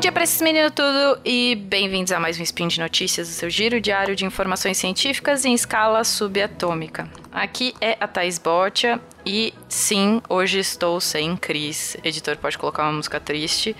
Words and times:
dia 0.00 0.10
para 0.10 0.24
esses 0.24 0.40
meninos 0.40 0.72
tudo 0.74 1.20
e 1.26 1.54
bem-vindos 1.54 2.10
a 2.10 2.18
mais 2.18 2.40
um 2.40 2.42
Spin 2.42 2.68
de 2.68 2.80
Notícias, 2.80 3.28
o 3.28 3.32
seu 3.32 3.50
giro 3.50 3.78
diário 3.82 4.16
de 4.16 4.24
informações 4.24 4.78
científicas 4.78 5.44
em 5.44 5.52
escala 5.52 6.02
subatômica. 6.04 7.06
Aqui 7.30 7.74
é 7.82 7.98
a 8.00 8.08
Thais 8.08 8.38
Botia 8.38 8.98
e 9.26 9.52
sim, 9.68 10.22
hoje 10.26 10.58
estou 10.58 10.98
sem 11.02 11.36
Cris. 11.36 11.98
Editor 12.02 12.38
pode 12.38 12.56
colocar 12.56 12.84
uma 12.84 12.92
música 12.92 13.20
triste. 13.20 13.76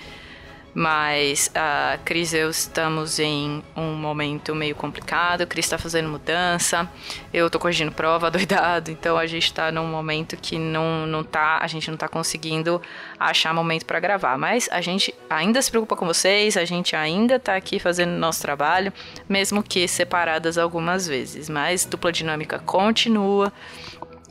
Mas 0.73 1.51
a 1.53 1.99
Cris 2.05 2.31
e 2.33 2.37
eu 2.37 2.49
estamos 2.49 3.19
em 3.19 3.61
um 3.75 3.93
momento 3.93 4.55
meio 4.55 4.73
complicado. 4.73 5.45
Cris 5.45 5.65
está 5.65 5.77
fazendo 5.77 6.07
mudança, 6.07 6.89
eu 7.33 7.47
estou 7.47 7.59
corrigindo 7.59 7.91
prova, 7.91 8.31
doidado. 8.31 8.89
Então 8.89 9.17
a 9.17 9.27
gente 9.27 9.45
está 9.45 9.71
num 9.71 9.87
momento 9.87 10.37
que 10.37 10.57
não, 10.57 11.05
não 11.05 11.23
tá, 11.23 11.59
a 11.61 11.67
gente 11.67 11.87
não 11.87 11.95
está 11.95 12.07
conseguindo 12.07 12.81
achar 13.19 13.53
momento 13.53 13.85
para 13.85 13.99
gravar. 13.99 14.37
Mas 14.37 14.69
a 14.71 14.79
gente 14.79 15.13
ainda 15.29 15.61
se 15.61 15.69
preocupa 15.69 15.95
com 15.95 16.05
vocês, 16.05 16.55
a 16.55 16.63
gente 16.65 16.95
ainda 16.95 17.35
está 17.35 17.55
aqui 17.55 17.77
fazendo 17.77 18.11
nosso 18.11 18.41
trabalho, 18.41 18.93
mesmo 19.27 19.61
que 19.61 19.87
separadas 19.87 20.57
algumas 20.57 21.05
vezes. 21.05 21.49
Mas 21.49 21.83
dupla 21.85 22.11
dinâmica 22.11 22.59
continua. 22.59 23.51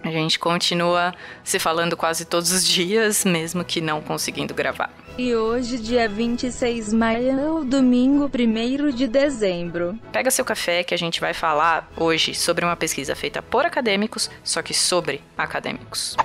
A 0.03 0.11
gente 0.11 0.39
continua 0.39 1.15
se 1.45 1.59
falando 1.59 1.97
quase 1.97 2.25
todos 2.25 2.53
os 2.53 2.67
dias, 2.67 3.25
mesmo 3.25 3.65
que 3.65 3.81
não 3.81 4.01
conseguindo 4.01 4.55
gravar. 4.55 4.91
E 5.19 5.35
hoje, 5.35 5.79
dia 5.79 6.09
26 6.09 6.91
de 6.91 6.97
maio, 6.97 7.65
domingo 7.65 8.31
1 8.33 8.91
de 8.91 9.07
dezembro. 9.07 9.99
Pega 10.11 10.31
seu 10.31 10.45
café 10.45 10.83
que 10.83 10.95
a 10.95 10.97
gente 10.97 11.21
vai 11.21 11.35
falar 11.35 11.91
hoje 11.97 12.35
sobre 12.35 12.65
uma 12.65 12.77
pesquisa 12.77 13.15
feita 13.15 13.43
por 13.43 13.67
acadêmicos, 13.67 14.31
só 14.43 14.63
que 14.63 14.73
sobre 14.73 15.23
acadêmicos. 15.37 16.17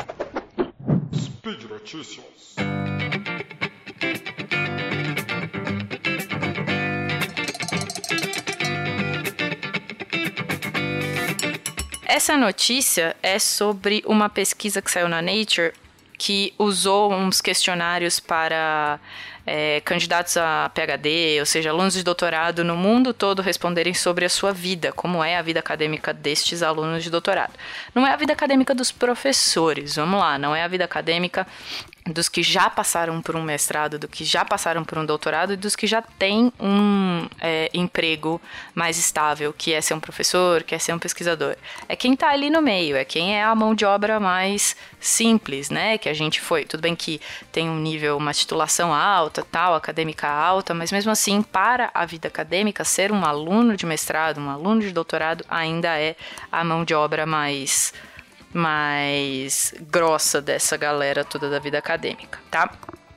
Speed 1.14 1.64
Notícias. 1.70 2.56
Essa 12.06 12.38
notícia 12.38 13.16
é 13.23 13.39
sobre 13.39 14.03
uma 14.06 14.30
pesquisa 14.30 14.81
que 14.81 14.92
saiu 14.92 15.09
na 15.09 15.22
Nature 15.22 15.73
que 16.17 16.53
usou 16.58 17.12
uns 17.12 17.42
questionários 17.42 18.20
para 18.20 19.00
é, 19.45 19.81
candidatos 19.81 20.38
a 20.38 20.72
PhD, 20.73 21.39
ou 21.39 21.45
seja, 21.45 21.70
alunos 21.70 21.94
de 21.94 22.03
doutorado 22.03 22.64
no 22.64 22.75
mundo 22.75 23.14
todo 23.14 23.42
responderem 23.42 23.94
sobre 23.94 24.23
a 24.23 24.30
sua 24.30 24.53
vida, 24.53 24.92
como 24.92 25.23
é 25.23 25.36
a 25.36 25.42
vida 25.42 25.59
acadêmica 25.59 26.14
destes 26.14 26.64
alunos 26.64 27.03
de 27.03 27.09
doutorado. 27.09 27.53
Não 27.94 28.08
é 28.08 28.14
a 28.14 28.16
vida 28.16 28.34
acadêmica 28.34 28.73
dos 28.73 28.92
professores, 28.92 29.95
vamos 29.95 30.19
lá, 30.19 30.38
não 30.38 30.56
é 30.56 30.64
a 30.64 30.67
vida 30.67 30.86
acadêmica 30.86 31.45
dos 32.06 32.30
que 32.30 32.44
já 32.44 32.70
passaram 32.70 33.20
por 33.20 33.36
um 33.36 33.42
mestrado, 33.42 33.98
do 33.98 34.08
que 34.08 34.23
já 34.23 34.45
passaram 34.45 34.84
por 34.84 34.98
um 34.98 35.06
doutorado 35.06 35.53
e 35.53 35.58
dos 35.58 35.75
que 35.75 35.88
já 35.88 36.03
têm 36.03 36.53
um 36.59 37.28
é, 37.42 37.70
emprego 37.73 38.39
mais 38.75 39.00
estável, 39.00 39.52
que 39.52 39.73
é 39.73 39.81
ser 39.81 39.95
um 39.95 40.00
professor, 40.00 40.62
que 40.62 40.75
é 40.75 40.80
ser 40.80 40.94
um 40.94 41.00
pesquisador. 41.00 41.56
É 41.89 41.95
quem 41.95 42.14
está 42.14 42.30
ali 42.30 42.52
no 42.52 42.62
meio, 42.62 42.95
é 42.95 43.03
quem 43.03 43.36
é 43.36 43.44
a 43.44 43.56
mão 43.56 43.73
de 43.73 43.86
obra 43.86 44.20
mais 44.20 44.75
simples, 45.00 45.72
né? 45.72 45.97
Que 45.97 46.08
a 46.08 46.14
gente 46.14 46.39
foi. 46.39 46.64
Tudo 46.64 46.81
bem 46.81 46.95
que 46.95 47.20
tem 47.52 47.70
um 47.70 47.80
nível, 47.80 48.17
uma 48.17 48.34
titulação 48.34 48.94
alta, 48.94 49.45
tal, 49.52 49.73
acadêmica 49.73 50.28
alta, 50.28 50.75
mas 50.75 50.92
mesmo 50.92 51.12
assim, 51.12 51.42
para 51.42 51.90
a 51.92 52.06
vida 52.06 52.28
acadêmica, 52.28 52.84
ser 52.84 53.12
um 53.12 53.25
aluno 53.25 53.75
de 53.75 53.86
mestrado, 53.86 54.40
um 54.40 54.50
aluno 54.50 54.81
de 54.81 54.92
doutorado, 54.92 55.44
ainda 55.50 56.00
é 56.00 56.16
a 56.52 56.64
mão 56.64 56.86
de 56.86 56.94
obra 56.94 57.25
mais 57.25 57.94
mais 58.56 59.73
grossa 59.81 60.42
dessa 60.42 60.78
galera 60.78 61.25
toda 61.25 61.50
da 61.50 61.59
vida 61.59 61.78
acadêmica, 61.78 62.40
tá? 62.50 62.72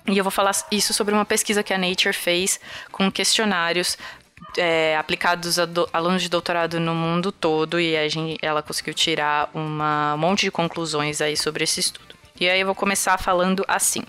E 0.09 0.19
eu 0.19 0.25
vou 0.25 0.33
falar 0.33 0.51
isso 0.73 0.93
sobre 0.93 1.15
uma 1.15 1.25
pesquisa 1.25 1.63
que 1.63 1.73
a 1.73 1.79
Nature 1.79 2.13
fez 2.13 2.59
com 2.91 3.09
questionários 3.09 3.97
é, 4.57 4.97
aplicados 4.97 5.61
a 5.61 5.65
do, 5.65 5.89
alunos 5.93 6.23
de 6.23 6.29
doutorado 6.29 6.81
no 6.81 6.93
mundo 6.93 7.31
todo 7.31 7.79
e 7.79 7.97
a 7.97 8.09
gente, 8.09 8.37
ela 8.43 8.63
conseguiu 8.63 8.93
tirar 8.93 9.49
uma, 9.55 10.15
um 10.15 10.19
monte 10.19 10.41
de 10.41 10.51
conclusões 10.51 11.21
aí 11.21 11.37
sobre 11.37 11.63
esse 11.63 11.79
estudo. 11.79 12.17
E 12.41 12.49
aí 12.49 12.59
eu 12.59 12.67
vou 12.67 12.75
começar 12.75 13.17
falando 13.17 13.65
assim. 13.69 14.03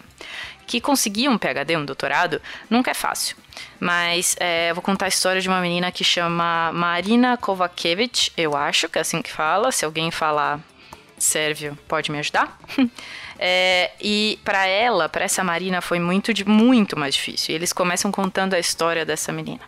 Que 0.65 0.81
conseguir 0.81 1.29
um 1.29 1.37
PhD, 1.37 1.77
um 1.77 1.85
doutorado, 1.85 2.41
nunca 2.69 2.91
é 2.91 2.93
fácil. 2.95 3.35
Mas 3.79 4.35
é, 4.39 4.73
vou 4.73 4.81
contar 4.81 5.05
a 5.05 5.09
história 5.09 5.41
de 5.41 5.47
uma 5.47 5.61
menina 5.61 5.91
que 5.91 6.03
chama 6.03 6.71
Marina 6.73 7.37
Kovacevic, 7.37 8.31
eu 8.35 8.55
acho 8.55 8.89
que 8.89 8.97
é 8.97 9.01
assim 9.01 9.21
que 9.21 9.31
fala. 9.31 9.71
Se 9.71 9.85
alguém 9.85 10.09
falar 10.09 10.59
Sérvio 11.23 11.77
pode 11.87 12.11
me 12.11 12.19
ajudar? 12.19 12.59
é, 13.37 13.91
e 14.01 14.39
para 14.43 14.65
ela, 14.65 15.07
para 15.09 15.25
essa 15.25 15.43
Marina, 15.43 15.81
foi 15.81 15.99
muito, 15.99 16.31
muito 16.47 16.97
mais 16.97 17.15
difícil. 17.15 17.53
E 17.53 17.55
eles 17.55 17.73
começam 17.73 18.11
contando 18.11 18.53
a 18.53 18.59
história 18.59 19.05
dessa 19.05 19.31
menina. 19.31 19.61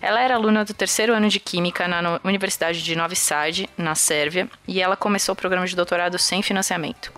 Ela 0.00 0.20
era 0.20 0.34
aluna 0.34 0.64
do 0.64 0.74
terceiro 0.74 1.12
ano 1.12 1.28
de 1.28 1.40
Química 1.40 1.88
na 1.88 2.20
Universidade 2.22 2.82
de 2.82 2.94
Novi 2.94 3.16
Sad, 3.16 3.68
na 3.76 3.94
Sérvia, 3.94 4.48
e 4.66 4.80
ela 4.80 4.96
começou 4.96 5.32
o 5.32 5.36
programa 5.36 5.66
de 5.66 5.74
doutorado 5.74 6.18
sem 6.18 6.42
financiamento. 6.42 7.12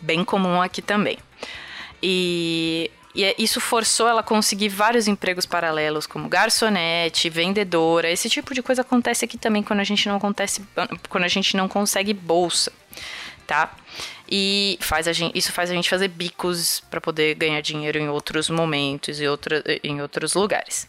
Bem 0.00 0.24
comum 0.24 0.62
aqui 0.62 0.80
também. 0.80 1.18
E 2.02 2.90
e 3.16 3.24
é, 3.24 3.34
isso 3.38 3.62
forçou 3.62 4.06
ela 4.06 4.20
a 4.20 4.22
conseguir 4.22 4.68
vários 4.68 5.08
empregos 5.08 5.46
paralelos, 5.46 6.06
como 6.06 6.28
garçonete, 6.28 7.30
vendedora. 7.30 8.10
Esse 8.10 8.28
tipo 8.28 8.52
de 8.52 8.62
coisa 8.62 8.82
acontece 8.82 9.24
aqui 9.24 9.38
também 9.38 9.62
quando 9.62 9.80
a 9.80 9.84
gente 9.84 10.06
não 10.06 10.16
acontece, 10.16 10.62
quando 11.08 11.24
a 11.24 11.28
gente 11.28 11.56
não 11.56 11.66
consegue 11.66 12.12
bolsa, 12.12 12.70
tá? 13.46 13.74
E 14.28 14.78
faz 14.80 15.06
a 15.06 15.12
gente, 15.12 15.36
isso 15.38 15.52
faz 15.52 15.70
a 15.70 15.74
gente 15.74 15.88
fazer 15.88 16.08
bicos 16.08 16.80
para 16.90 17.00
poder 17.00 17.34
ganhar 17.34 17.60
dinheiro 17.60 17.98
em 17.98 18.08
outros 18.08 18.50
momentos 18.50 19.20
e 19.20 19.28
outra, 19.28 19.62
em 19.82 20.02
outros 20.02 20.34
lugares. 20.34 20.88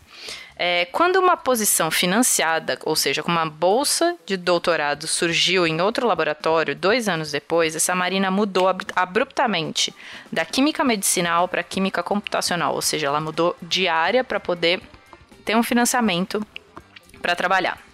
É, 0.60 0.86
quando 0.86 1.18
uma 1.18 1.38
posição 1.38 1.92
financiada, 1.92 2.80
ou 2.84 2.96
seja, 2.96 3.22
com 3.22 3.32
uma 3.32 3.46
bolsa 3.46 4.18
de 4.26 4.36
doutorado, 4.36 5.06
surgiu 5.06 5.68
em 5.68 5.80
outro 5.80 6.08
laboratório 6.08 6.76
dois 6.76 7.08
anos 7.08 7.32
depois, 7.32 7.76
essa 7.76 7.94
Marina 7.94 8.32
mudou 8.32 8.68
abruptamente 8.96 9.94
da 10.32 10.44
química 10.44 10.84
medicinal 10.84 11.48
para 11.48 11.62
química 11.62 12.02
computacional, 12.02 12.74
ou 12.74 12.82
seja, 12.82 13.06
ela 13.06 13.22
mudou 13.22 13.56
de 13.62 13.88
área 13.88 14.24
para 14.24 14.40
poder 14.40 14.82
ter 15.46 15.56
um 15.56 15.62
financiamento 15.62 16.46
para 17.22 17.36
trabalhar. 17.36 17.87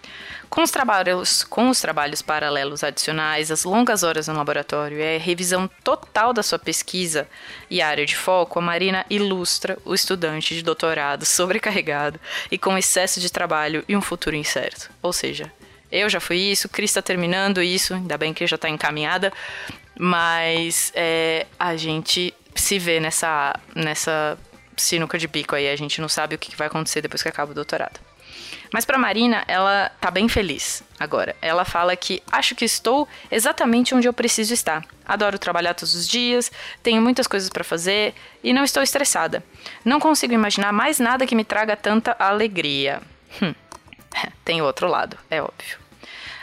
Com 0.50 0.62
os 0.62 0.70
trabalhos, 0.70 1.42
com 1.42 1.68
os 1.68 1.80
trabalhos 1.80 2.22
paralelos 2.22 2.84
adicionais, 2.84 3.50
as 3.50 3.64
longas 3.64 4.02
horas 4.02 4.28
no 4.28 4.34
laboratório 4.34 4.98
e 4.98 5.16
a 5.16 5.18
revisão 5.18 5.68
total 5.82 6.32
da 6.32 6.42
sua 6.42 6.58
pesquisa 6.58 7.28
e 7.68 7.82
área 7.82 8.06
de 8.06 8.16
foco, 8.16 8.58
a 8.58 8.62
Marina 8.62 9.04
ilustra 9.10 9.78
o 9.84 9.94
estudante 9.94 10.54
de 10.54 10.62
doutorado 10.62 11.24
sobrecarregado 11.24 12.20
e 12.50 12.58
com 12.58 12.78
excesso 12.78 13.20
de 13.20 13.30
trabalho 13.30 13.84
e 13.88 13.96
um 13.96 14.00
futuro 14.00 14.36
incerto. 14.36 14.90
Ou 15.02 15.12
seja, 15.12 15.52
eu 15.90 16.08
já 16.08 16.20
fui 16.20 16.38
isso, 16.38 16.68
Cris 16.68 16.90
está 16.90 17.02
terminando 17.02 17.62
isso, 17.62 17.94
ainda 17.94 18.16
bem 18.16 18.32
que 18.32 18.46
já 18.46 18.56
está 18.56 18.68
encaminhada, 18.68 19.32
mas 19.98 20.92
é, 20.94 21.46
a 21.58 21.76
gente 21.76 22.34
se 22.54 22.78
vê 22.78 23.00
nessa, 23.00 23.58
nessa 23.74 24.38
sinuca 24.76 25.18
de 25.18 25.26
bico 25.26 25.54
aí, 25.54 25.68
a 25.68 25.76
gente 25.76 26.00
não 26.00 26.08
sabe 26.08 26.34
o 26.34 26.38
que 26.38 26.56
vai 26.56 26.66
acontecer 26.66 27.00
depois 27.00 27.22
que 27.22 27.28
acaba 27.28 27.52
o 27.52 27.54
doutorado. 27.54 28.00
Mas 28.72 28.84
para 28.84 28.98
Marina, 28.98 29.44
ela 29.46 29.90
tá 30.00 30.10
bem 30.10 30.28
feliz 30.28 30.82
agora. 30.98 31.36
Ela 31.40 31.64
fala 31.64 31.94
que 31.94 32.22
acho 32.30 32.54
que 32.54 32.64
estou 32.64 33.08
exatamente 33.30 33.94
onde 33.94 34.08
eu 34.08 34.12
preciso 34.12 34.52
estar. 34.52 34.84
Adoro 35.06 35.38
trabalhar 35.38 35.74
todos 35.74 35.94
os 35.94 36.08
dias, 36.08 36.50
tenho 36.82 37.00
muitas 37.00 37.26
coisas 37.26 37.48
para 37.48 37.62
fazer 37.62 38.14
e 38.42 38.52
não 38.52 38.64
estou 38.64 38.82
estressada. 38.82 39.44
Não 39.84 40.00
consigo 40.00 40.32
imaginar 40.32 40.72
mais 40.72 40.98
nada 40.98 41.26
que 41.26 41.34
me 41.34 41.44
traga 41.44 41.76
tanta 41.76 42.16
alegria. 42.18 43.00
Hum. 43.42 43.54
Tem 44.44 44.62
outro 44.62 44.88
lado, 44.88 45.16
é 45.30 45.42
óbvio. 45.42 45.83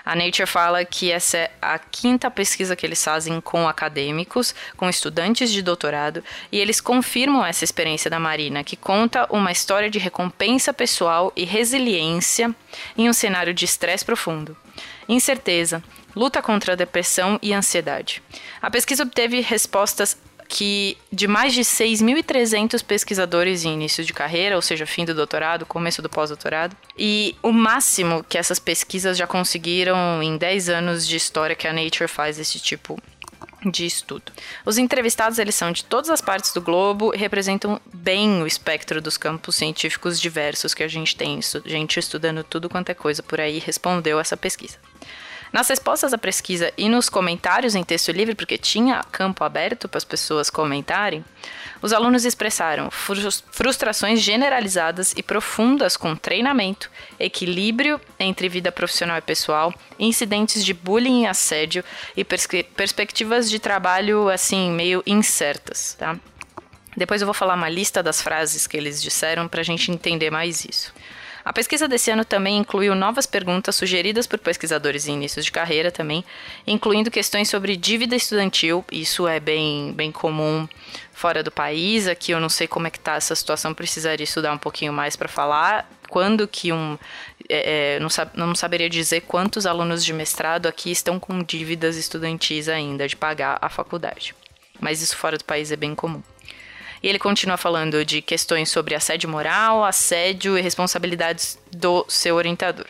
A 0.03 0.15
Nature 0.15 0.47
fala 0.47 0.83
que 0.83 1.11
essa 1.11 1.37
é 1.37 1.51
a 1.61 1.77
quinta 1.77 2.29
pesquisa 2.31 2.75
que 2.75 2.85
eles 2.85 3.03
fazem 3.03 3.39
com 3.39 3.67
acadêmicos, 3.67 4.55
com 4.75 4.89
estudantes 4.89 5.51
de 5.51 5.61
doutorado, 5.61 6.23
e 6.51 6.59
eles 6.59 6.81
confirmam 6.81 7.45
essa 7.45 7.63
experiência 7.63 8.09
da 8.09 8.19
Marina, 8.19 8.63
que 8.63 8.75
conta 8.75 9.27
uma 9.29 9.51
história 9.51 9.89
de 9.89 9.99
recompensa 9.99 10.73
pessoal 10.73 11.31
e 11.35 11.45
resiliência 11.45 12.53
em 12.97 13.09
um 13.09 13.13
cenário 13.13 13.53
de 13.53 13.65
estresse 13.65 14.03
profundo. 14.03 14.57
Incerteza, 15.07 15.83
luta 16.15 16.41
contra 16.41 16.73
a 16.73 16.75
depressão 16.75 17.39
e 17.41 17.53
ansiedade. 17.53 18.21
A 18.61 18.69
pesquisa 18.69 19.03
obteve 19.03 19.41
respostas 19.41 20.17
que 20.51 20.97
de 21.09 21.29
mais 21.29 21.53
de 21.53 21.61
6.300 21.61 22.83
pesquisadores 22.83 23.63
em 23.63 23.73
início 23.73 24.03
de 24.03 24.11
carreira, 24.11 24.57
ou 24.57 24.61
seja, 24.61 24.85
fim 24.85 25.05
do 25.05 25.15
doutorado, 25.15 25.65
começo 25.65 26.01
do 26.01 26.09
pós-doutorado, 26.09 26.75
e 26.97 27.37
o 27.41 27.53
máximo 27.53 28.21
que 28.27 28.37
essas 28.37 28.59
pesquisas 28.59 29.17
já 29.17 29.25
conseguiram 29.25 30.21
em 30.21 30.35
10 30.35 30.67
anos 30.67 31.07
de 31.07 31.15
história 31.15 31.55
que 31.55 31.69
a 31.69 31.71
Nature 31.71 32.09
faz 32.09 32.37
esse 32.37 32.59
tipo 32.59 33.01
de 33.65 33.85
estudo. 33.85 34.33
Os 34.65 34.77
entrevistados 34.77 35.39
eles 35.39 35.55
são 35.55 35.71
de 35.71 35.85
todas 35.85 36.09
as 36.09 36.19
partes 36.19 36.51
do 36.51 36.59
globo 36.59 37.13
e 37.15 37.17
representam 37.17 37.79
bem 37.93 38.41
o 38.41 38.47
espectro 38.47 39.01
dos 39.01 39.15
campos 39.15 39.55
científicos 39.55 40.19
diversos 40.19 40.73
que 40.73 40.83
a 40.83 40.87
gente 40.89 41.15
tem, 41.15 41.39
gente 41.65 41.97
estudando 41.97 42.43
tudo 42.43 42.69
quanto 42.69 42.89
é 42.89 42.93
coisa 42.93 43.23
por 43.23 43.39
aí 43.39 43.57
respondeu 43.57 44.19
essa 44.19 44.35
pesquisa. 44.35 44.77
Nas 45.51 45.67
respostas 45.67 46.13
à 46.13 46.17
pesquisa 46.17 46.71
e 46.77 46.87
nos 46.87 47.09
comentários 47.09 47.75
em 47.75 47.83
texto 47.83 48.11
livre, 48.11 48.33
porque 48.33 48.57
tinha 48.57 49.03
campo 49.11 49.43
aberto 49.43 49.89
para 49.89 49.97
as 49.97 50.05
pessoas 50.05 50.49
comentarem, 50.49 51.25
os 51.81 51.91
alunos 51.91 52.23
expressaram 52.23 52.89
frustrações 52.89 54.21
generalizadas 54.21 55.13
e 55.17 55.21
profundas 55.21 55.97
com 55.97 56.15
treinamento, 56.15 56.89
equilíbrio 57.19 57.99
entre 58.17 58.47
vida 58.47 58.71
profissional 58.71 59.17
e 59.17 59.21
pessoal, 59.21 59.73
incidentes 59.99 60.63
de 60.63 60.73
bullying 60.73 61.23
e 61.23 61.27
assédio 61.27 61.83
e 62.15 62.23
pers 62.23 62.47
perspectivas 62.75 63.49
de 63.49 63.59
trabalho 63.59 64.29
assim 64.29 64.71
meio 64.71 65.03
incertas, 65.05 65.95
tá? 65.99 66.17
Depois 66.95 67.21
eu 67.21 67.25
vou 67.25 67.33
falar 67.33 67.55
uma 67.55 67.69
lista 67.69 68.03
das 68.03 68.21
frases 68.21 68.67
que 68.67 68.77
eles 68.77 69.01
disseram 69.01 69.47
para 69.47 69.61
a 69.61 69.63
gente 69.63 69.91
entender 69.91 70.29
mais 70.29 70.65
isso. 70.65 70.93
A 71.43 71.51
pesquisa 71.51 71.87
desse 71.87 72.11
ano 72.11 72.23
também 72.23 72.57
incluiu 72.57 72.93
novas 72.93 73.25
perguntas 73.25 73.75
sugeridas 73.75 74.27
por 74.27 74.39
pesquisadores 74.39 75.07
em 75.07 75.13
inícios 75.13 75.45
de 75.45 75.51
carreira 75.51 75.91
também, 75.91 76.23
incluindo 76.67 77.09
questões 77.09 77.49
sobre 77.49 77.75
dívida 77.75 78.15
estudantil, 78.15 78.85
isso 78.91 79.27
é 79.27 79.39
bem, 79.39 79.91
bem 79.93 80.11
comum 80.11 80.67
fora 81.11 81.43
do 81.43 81.51
país, 81.51 82.07
aqui 82.07 82.31
eu 82.31 82.39
não 82.39 82.49
sei 82.49 82.67
como 82.67 82.87
é 82.87 82.89
que 82.89 82.97
está 82.97 83.15
essa 83.15 83.35
situação, 83.35 83.73
precisaria 83.73 84.23
estudar 84.23 84.53
um 84.53 84.57
pouquinho 84.57 84.93
mais 84.93 85.15
para 85.15 85.27
falar 85.27 85.89
quando 86.09 86.47
que 86.47 86.73
um 86.73 86.97
é, 87.49 87.95
é, 87.95 87.99
não, 87.99 88.09
não 88.47 88.55
saberia 88.55 88.89
dizer 88.89 89.21
quantos 89.21 89.65
alunos 89.65 90.05
de 90.05 90.13
mestrado 90.13 90.67
aqui 90.67 90.91
estão 90.91 91.19
com 91.19 91.41
dívidas 91.43 91.97
estudantis 91.97 92.69
ainda 92.69 93.07
de 93.07 93.15
pagar 93.15 93.57
a 93.61 93.69
faculdade. 93.69 94.35
Mas 94.79 95.01
isso 95.01 95.17
fora 95.17 95.37
do 95.37 95.43
país 95.43 95.71
é 95.71 95.75
bem 95.75 95.93
comum. 95.93 96.21
E 97.01 97.07
ele 97.07 97.19
continua 97.19 97.57
falando 97.57 98.05
de 98.05 98.21
questões 98.21 98.69
sobre 98.69 98.93
assédio 98.93 99.29
moral, 99.29 99.83
assédio 99.83 100.57
e 100.57 100.61
responsabilidades 100.61 101.57
do 101.71 102.05
seu 102.07 102.35
orientador. 102.35 102.85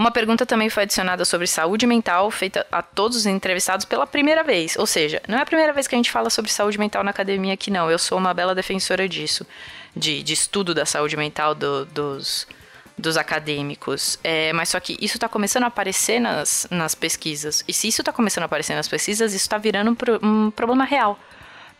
Uma 0.00 0.10
pergunta 0.10 0.46
também 0.46 0.70
foi 0.70 0.84
adicionada 0.84 1.26
sobre 1.26 1.46
saúde 1.46 1.86
mental, 1.86 2.30
feita 2.30 2.66
a 2.72 2.80
todos 2.80 3.18
os 3.18 3.26
entrevistados 3.26 3.84
pela 3.84 4.06
primeira 4.06 4.42
vez. 4.42 4.74
Ou 4.78 4.86
seja, 4.86 5.20
não 5.28 5.36
é 5.36 5.42
a 5.42 5.44
primeira 5.44 5.74
vez 5.74 5.86
que 5.86 5.94
a 5.94 5.98
gente 5.98 6.10
fala 6.10 6.30
sobre 6.30 6.50
saúde 6.50 6.78
mental 6.78 7.04
na 7.04 7.10
academia 7.10 7.52
aqui, 7.52 7.70
não. 7.70 7.90
Eu 7.90 7.98
sou 7.98 8.16
uma 8.16 8.32
bela 8.32 8.54
defensora 8.54 9.06
disso, 9.06 9.46
de, 9.94 10.22
de 10.22 10.32
estudo 10.32 10.74
da 10.74 10.86
saúde 10.86 11.18
mental 11.18 11.54
do, 11.54 11.84
dos, 11.84 12.46
dos 12.96 13.18
acadêmicos. 13.18 14.18
É, 14.24 14.54
mas 14.54 14.70
só 14.70 14.80
que 14.80 14.96
isso 15.02 15.18
está 15.18 15.28
começando 15.28 15.64
a 15.64 15.66
aparecer 15.66 16.18
nas, 16.18 16.66
nas 16.70 16.94
pesquisas. 16.94 17.62
E 17.68 17.72
se 17.74 17.86
isso 17.86 18.00
está 18.00 18.10
começando 18.10 18.44
a 18.44 18.46
aparecer 18.46 18.74
nas 18.74 18.88
pesquisas, 18.88 19.34
isso 19.34 19.44
está 19.44 19.58
virando 19.58 19.94
um, 20.22 20.46
um 20.46 20.50
problema 20.50 20.86
real. 20.86 21.18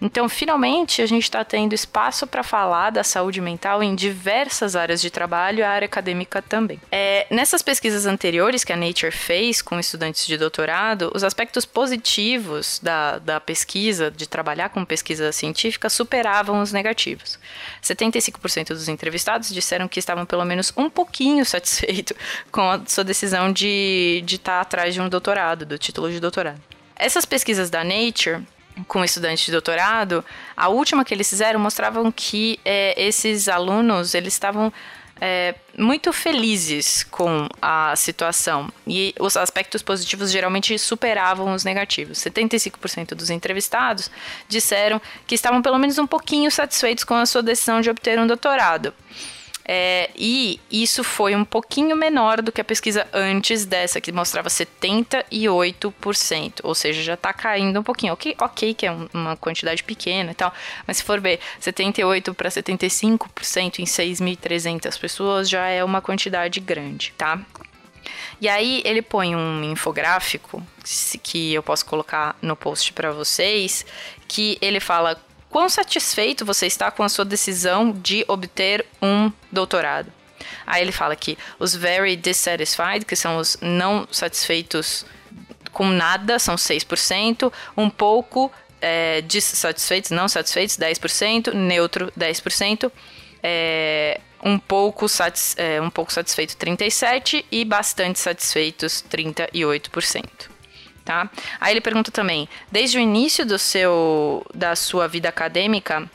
Então, 0.00 0.28
finalmente, 0.28 1.02
a 1.02 1.06
gente 1.06 1.24
está 1.24 1.44
tendo 1.44 1.74
espaço 1.74 2.26
para 2.26 2.42
falar 2.42 2.90
da 2.90 3.04
saúde 3.04 3.40
mental 3.40 3.82
em 3.82 3.94
diversas 3.94 4.74
áreas 4.74 5.00
de 5.00 5.10
trabalho 5.10 5.58
e 5.58 5.62
a 5.62 5.70
área 5.70 5.84
acadêmica 5.84 6.40
também. 6.40 6.80
É, 6.90 7.26
nessas 7.30 7.60
pesquisas 7.60 8.06
anteriores 8.06 8.64
que 8.64 8.72
a 8.72 8.76
Nature 8.76 9.12
fez 9.12 9.60
com 9.60 9.78
estudantes 9.78 10.26
de 10.26 10.38
doutorado, 10.38 11.10
os 11.14 11.22
aspectos 11.22 11.66
positivos 11.66 12.80
da, 12.82 13.18
da 13.18 13.38
pesquisa, 13.38 14.10
de 14.10 14.26
trabalhar 14.26 14.70
com 14.70 14.84
pesquisa 14.84 15.32
científica, 15.32 15.90
superavam 15.90 16.62
os 16.62 16.72
negativos. 16.72 17.38
75% 17.82 18.68
dos 18.68 18.88
entrevistados 18.88 19.50
disseram 19.50 19.86
que 19.86 19.98
estavam 19.98 20.24
pelo 20.24 20.44
menos 20.44 20.72
um 20.76 20.88
pouquinho 20.88 21.44
satisfeitos 21.46 22.16
com 22.50 22.62
a 22.62 22.80
sua 22.86 23.04
decisão 23.04 23.52
de 23.52 24.22
estar 24.22 24.26
de 24.26 24.38
tá 24.38 24.60
atrás 24.60 24.94
de 24.94 25.00
um 25.00 25.08
doutorado, 25.08 25.66
do 25.66 25.76
título 25.76 26.10
de 26.10 26.20
doutorado. 26.20 26.60
Essas 26.96 27.24
pesquisas 27.24 27.68
da 27.68 27.84
Nature 27.84 28.42
com 28.86 29.04
estudantes 29.04 29.44
de 29.44 29.52
doutorado, 29.52 30.24
a 30.56 30.68
última 30.68 31.04
que 31.04 31.14
eles 31.14 31.28
fizeram 31.28 31.60
mostravam 31.60 32.10
que 32.10 32.58
é, 32.64 32.94
esses 33.00 33.48
alunos 33.48 34.14
eles 34.14 34.32
estavam 34.32 34.72
é, 35.20 35.54
muito 35.76 36.12
felizes 36.12 37.02
com 37.02 37.46
a 37.60 37.94
situação 37.94 38.72
e 38.86 39.14
os 39.20 39.36
aspectos 39.36 39.82
positivos 39.82 40.30
geralmente 40.30 40.78
superavam 40.78 41.52
os 41.52 41.62
negativos. 41.62 42.18
75% 42.18 43.14
dos 43.14 43.28
entrevistados 43.28 44.10
disseram 44.48 45.00
que 45.26 45.34
estavam 45.34 45.60
pelo 45.60 45.78
menos 45.78 45.98
um 45.98 46.06
pouquinho 46.06 46.50
satisfeitos 46.50 47.04
com 47.04 47.14
a 47.14 47.26
sua 47.26 47.42
decisão 47.42 47.80
de 47.80 47.90
obter 47.90 48.18
um 48.18 48.26
doutorado. 48.26 48.94
É, 49.72 50.10
e 50.16 50.58
isso 50.68 51.04
foi 51.04 51.36
um 51.36 51.44
pouquinho 51.44 51.94
menor 51.94 52.42
do 52.42 52.50
que 52.50 52.60
a 52.60 52.64
pesquisa 52.64 53.06
antes 53.12 53.64
dessa, 53.64 54.00
que 54.00 54.10
mostrava 54.10 54.48
78%, 54.48 56.54
ou 56.64 56.74
seja, 56.74 57.04
já 57.04 57.14
está 57.14 57.32
caindo 57.32 57.78
um 57.78 57.82
pouquinho. 57.84 58.12
Ok, 58.12 58.34
ok 58.40 58.74
que 58.74 58.84
é 58.84 58.90
uma 59.14 59.36
quantidade 59.36 59.84
pequena 59.84 60.32
e 60.32 60.34
tal, 60.34 60.52
mas 60.88 60.96
se 60.96 61.04
for 61.04 61.20
ver 61.20 61.38
78 61.60 62.34
para 62.34 62.48
75% 62.48 63.78
em 63.78 63.84
6.300 63.84 64.98
pessoas 64.98 65.48
já 65.48 65.68
é 65.68 65.84
uma 65.84 66.02
quantidade 66.02 66.58
grande, 66.58 67.14
tá? 67.16 67.40
E 68.40 68.48
aí 68.48 68.82
ele 68.84 69.02
põe 69.02 69.36
um 69.36 69.62
infográfico 69.62 70.60
que 71.22 71.54
eu 71.54 71.62
posso 71.62 71.86
colocar 71.86 72.34
no 72.42 72.56
post 72.56 72.92
para 72.92 73.12
vocês, 73.12 73.86
que 74.26 74.58
ele 74.60 74.80
fala 74.80 75.16
Quão 75.50 75.68
satisfeito 75.68 76.44
você 76.44 76.66
está 76.66 76.92
com 76.92 77.02
a 77.02 77.08
sua 77.08 77.24
decisão 77.24 77.90
de 77.90 78.24
obter 78.28 78.86
um 79.02 79.32
doutorado? 79.50 80.12
Aí 80.64 80.80
ele 80.80 80.92
fala 80.92 81.16
que 81.16 81.36
os 81.58 81.74
very 81.74 82.14
dissatisfied, 82.14 83.04
que 83.04 83.16
são 83.16 83.36
os 83.36 83.56
não 83.60 84.06
satisfeitos 84.12 85.04
com 85.72 85.88
nada, 85.88 86.38
são 86.38 86.54
6%, 86.54 87.52
um 87.76 87.90
pouco 87.90 88.50
é, 88.80 89.22
dissatisfeitos, 89.22 90.12
não 90.12 90.28
satisfeitos, 90.28 90.76
10%, 90.76 91.52
neutro, 91.52 92.12
10%, 92.18 92.90
é, 93.42 94.20
um, 94.44 94.56
pouco 94.56 95.08
satis, 95.08 95.56
é, 95.58 95.80
um 95.80 95.90
pouco 95.90 96.12
satisfeito, 96.12 96.56
37%, 96.56 97.44
e 97.50 97.64
bastante 97.64 98.20
satisfeitos, 98.20 99.04
38% 99.10 100.59
tá? 101.04 101.30
Aí 101.60 101.72
ele 101.72 101.80
pergunta 101.80 102.10
também, 102.10 102.48
desde 102.70 102.98
o 102.98 103.00
início 103.00 103.44
do 103.44 103.58
seu 103.58 104.44
da 104.54 104.76
sua 104.76 105.06
vida 105.08 105.28
acadêmica, 105.28 106.08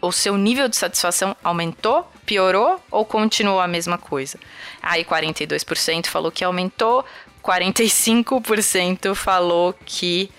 o 0.00 0.10
seu 0.10 0.36
nível 0.36 0.68
de 0.68 0.76
satisfação 0.76 1.36
aumentou, 1.42 2.10
piorou 2.26 2.82
ou 2.90 3.04
continuou 3.04 3.60
a 3.60 3.68
mesma 3.68 3.96
coisa? 3.96 4.38
Aí 4.82 5.04
42% 5.04 6.06
falou 6.06 6.32
que 6.32 6.44
aumentou, 6.44 7.04
45% 7.42 9.14
falou 9.14 9.74
que 9.84 10.30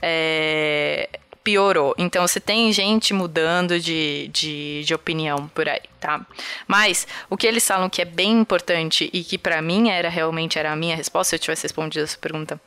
é, 0.00 1.08
piorou. 1.44 1.94
Então 1.98 2.26
você 2.26 2.40
tem 2.40 2.72
gente 2.72 3.12
mudando 3.12 3.78
de, 3.78 4.28
de, 4.32 4.84
de, 4.84 4.94
opinião 4.94 5.48
por 5.48 5.68
aí, 5.68 5.82
tá? 5.98 6.24
Mas 6.66 7.06
o 7.28 7.36
que 7.36 7.46
eles 7.46 7.66
falam 7.66 7.90
que 7.90 8.00
é 8.00 8.04
bem 8.04 8.40
importante 8.40 9.10
e 9.12 9.22
que 9.24 9.36
para 9.36 9.60
mim 9.60 9.90
era 9.90 10.08
realmente 10.08 10.58
era 10.58 10.72
a 10.72 10.76
minha 10.76 10.96
resposta, 10.96 11.30
se 11.30 11.36
eu 11.36 11.40
tivesse 11.40 11.64
respondido 11.64 12.04
essa 12.04 12.18
pergunta 12.18 12.60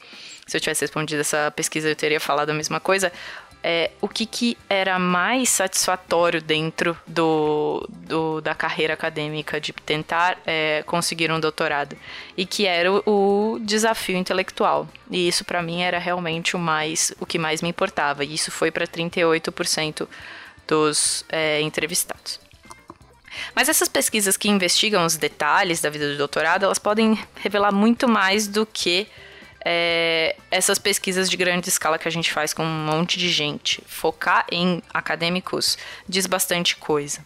se 0.46 0.58
eu 0.58 0.62
tivesse 0.62 0.82
respondido 0.82 1.22
essa 1.22 1.52
pesquisa, 1.52 1.90
eu 1.90 1.96
teria 1.96 2.20
falado 2.20 2.50
a 2.50 2.54
mesma 2.54 2.80
coisa. 2.80 3.12
É, 3.66 3.92
o 4.02 4.10
que, 4.10 4.26
que 4.26 4.58
era 4.70 5.00
mais 5.00 5.48
satisfatório 5.48 6.42
dentro 6.42 6.98
do, 7.08 7.88
do 7.90 8.42
da 8.42 8.54
carreira 8.54 8.94
acadêmica 8.94 9.60
de 9.62 9.72
tentar 9.72 10.38
é, 10.46 10.84
conseguir 10.86 11.32
um 11.32 11.40
doutorado? 11.40 11.96
E 12.36 12.46
que 12.46 12.66
era 12.66 12.92
o, 12.92 13.54
o 13.56 13.60
desafio 13.60 14.18
intelectual. 14.18 14.86
E 15.10 15.30
isso 15.30 15.46
para 15.46 15.62
mim 15.62 15.82
era 15.82 15.98
realmente 15.98 16.58
o 16.58 16.60
mais 16.60 17.14
o 17.22 17.26
que 17.26 17.40
mais 17.40 17.62
me 17.62 17.70
importava. 17.70 18.26
E 18.26 18.34
isso 18.34 18.52
foi 18.52 18.70
para 18.70 18.86
38% 18.86 20.10
dos 20.68 21.24
é, 21.30 21.62
entrevistados. 21.62 22.42
Mas 23.56 23.70
essas 23.70 23.88
pesquisas 23.88 24.36
que 24.36 24.50
investigam 24.50 25.06
os 25.06 25.16
detalhes 25.16 25.80
da 25.80 25.90
vida 25.90 26.12
do 26.12 26.18
doutorado 26.18 26.66
elas 26.66 26.80
podem 26.80 27.18
revelar 27.38 27.72
muito 27.72 28.10
mais 28.10 28.46
do 28.46 28.66
que 28.66 29.08
é, 29.66 30.36
essas 30.52 30.78
pesquisas 30.78 31.30
de 31.30 31.38
grande 31.38 31.70
escala 31.70 31.98
que 31.98 32.08
a 32.08 32.12
gente 32.12 32.32
faz 32.32 32.54
com 32.54 32.64
um 32.64 32.86
monte 32.86 33.18
de 33.18 33.30
gente. 33.30 33.82
Focar 33.88 34.46
em 34.52 34.82
acadêmicos 34.94 35.78
diz 36.08 36.28
bastante 36.28 36.76
coisa. 36.76 37.22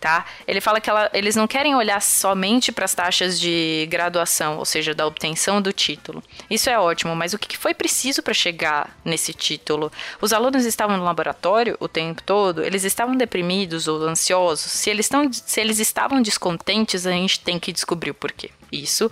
Tá? 0.00 0.24
Ele 0.48 0.62
fala 0.62 0.80
que 0.80 0.88
ela, 0.88 1.10
eles 1.12 1.36
não 1.36 1.46
querem 1.46 1.74
olhar 1.74 2.00
somente 2.00 2.72
para 2.72 2.86
as 2.86 2.94
taxas 2.94 3.38
de 3.38 3.86
graduação, 3.90 4.56
ou 4.56 4.64
seja, 4.64 4.94
da 4.94 5.06
obtenção 5.06 5.60
do 5.60 5.74
título. 5.74 6.24
Isso 6.48 6.70
é 6.70 6.78
ótimo, 6.78 7.14
mas 7.14 7.34
o 7.34 7.38
que 7.38 7.58
foi 7.58 7.74
preciso 7.74 8.22
para 8.22 8.32
chegar 8.32 8.98
nesse 9.04 9.34
título? 9.34 9.92
Os 10.18 10.32
alunos 10.32 10.64
estavam 10.64 10.96
no 10.96 11.04
laboratório 11.04 11.76
o 11.78 11.86
tempo 11.86 12.22
todo? 12.22 12.64
Eles 12.64 12.84
estavam 12.84 13.14
deprimidos 13.14 13.88
ou 13.88 14.02
ansiosos? 14.04 14.72
Se 14.72 14.88
eles, 14.88 15.04
estão, 15.04 15.30
se 15.30 15.60
eles 15.60 15.78
estavam 15.78 16.22
descontentes, 16.22 17.06
a 17.06 17.12
gente 17.12 17.38
tem 17.38 17.58
que 17.58 17.70
descobrir 17.70 18.12
o 18.12 18.14
porquê. 18.14 18.50
Isso 18.72 19.10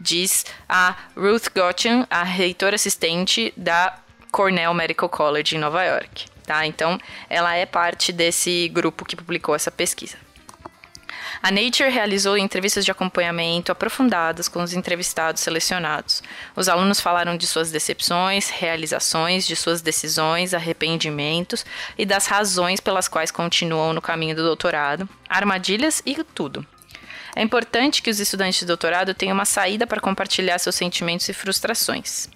diz 0.00 0.46
a 0.68 0.96
Ruth 1.16 1.48
Gotchen, 1.54 2.06
a 2.10 2.22
reitora 2.22 2.76
assistente 2.76 3.52
da 3.56 3.98
Cornell 4.32 4.72
Medical 4.72 5.08
College 5.08 5.56
em 5.56 5.58
Nova 5.58 5.84
York. 5.84 6.26
Tá? 6.46 6.66
Então, 6.66 6.98
ela 7.28 7.54
é 7.54 7.66
parte 7.66 8.12
desse 8.12 8.68
grupo 8.70 9.04
que 9.04 9.14
publicou 9.14 9.54
essa 9.54 9.70
pesquisa. 9.70 10.16
A 11.42 11.50
Nature 11.50 11.88
realizou 11.88 12.36
entrevistas 12.36 12.84
de 12.84 12.90
acompanhamento 12.90 13.72
aprofundadas 13.72 14.46
com 14.46 14.62
os 14.62 14.74
entrevistados 14.74 15.40
selecionados. 15.40 16.22
Os 16.54 16.68
alunos 16.68 17.00
falaram 17.00 17.34
de 17.34 17.46
suas 17.46 17.70
decepções, 17.70 18.50
realizações, 18.50 19.46
de 19.46 19.56
suas 19.56 19.80
decisões, 19.80 20.52
arrependimentos 20.52 21.64
e 21.96 22.04
das 22.04 22.26
razões 22.26 22.78
pelas 22.78 23.08
quais 23.08 23.30
continuam 23.30 23.94
no 23.94 24.02
caminho 24.02 24.36
do 24.36 24.42
doutorado, 24.42 25.08
armadilhas 25.28 26.02
e 26.04 26.22
tudo. 26.22 26.66
É 27.34 27.42
importante 27.42 28.02
que 28.02 28.10
os 28.10 28.20
estudantes 28.20 28.60
de 28.60 28.66
doutorado 28.66 29.14
tenham 29.14 29.34
uma 29.34 29.44
saída 29.44 29.86
para 29.86 30.00
compartilhar 30.00 30.58
seus 30.58 30.74
sentimentos 30.74 31.28
e 31.28 31.32
frustrações. 31.32 32.28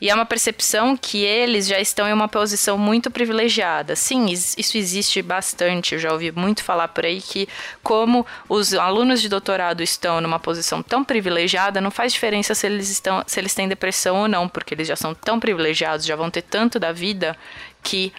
E 0.00 0.10
é 0.10 0.14
uma 0.14 0.26
percepção 0.26 0.96
que 0.96 1.24
eles 1.24 1.66
já 1.66 1.80
estão 1.80 2.06
em 2.06 2.12
uma 2.12 2.28
posição 2.28 2.76
muito 2.76 3.10
privilegiada. 3.10 3.96
Sim, 3.96 4.26
isso 4.26 4.76
existe 4.76 5.22
bastante. 5.22 5.94
Eu 5.94 5.98
já 5.98 6.12
ouvi 6.12 6.30
muito 6.30 6.62
falar 6.62 6.88
por 6.88 7.06
aí 7.06 7.22
que, 7.22 7.48
como 7.82 8.26
os 8.48 8.74
alunos 8.74 9.22
de 9.22 9.28
doutorado 9.28 9.82
estão 9.82 10.20
numa 10.20 10.38
posição 10.38 10.82
tão 10.82 11.02
privilegiada, 11.02 11.80
não 11.80 11.90
faz 11.90 12.12
diferença 12.12 12.54
se 12.54 12.66
eles, 12.66 12.90
estão, 12.90 13.24
se 13.26 13.40
eles 13.40 13.54
têm 13.54 13.68
depressão 13.68 14.16
ou 14.16 14.28
não, 14.28 14.48
porque 14.48 14.74
eles 14.74 14.86
já 14.86 14.96
são 14.96 15.14
tão 15.14 15.40
privilegiados, 15.40 16.04
já 16.04 16.14
vão 16.14 16.30
ter 16.30 16.42
tanto 16.42 16.78
da 16.78 16.92
vida 16.92 17.36
que 17.82 18.12